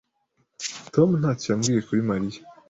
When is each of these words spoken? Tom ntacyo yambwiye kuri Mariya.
Tom 0.93 1.09
ntacyo 1.19 1.45
yambwiye 1.51 1.79
kuri 1.87 2.01
Mariya. 2.09 2.39